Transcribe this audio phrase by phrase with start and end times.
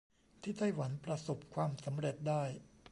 [0.41, 2.43] ที่ไต้หวันประสบความสำเร็จได้